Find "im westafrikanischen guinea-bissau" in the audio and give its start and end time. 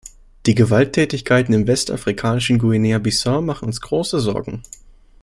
1.53-3.39